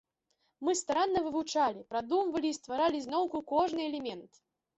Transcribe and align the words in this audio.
Мы 0.69 0.73
старанна 0.79 1.21
вывучалі, 1.25 1.83
прадумвалі 1.91 2.47
і 2.53 2.57
стваралі 2.59 3.03
зноўку 3.07 3.37
кожны 3.53 3.81
элемент. 3.93 4.43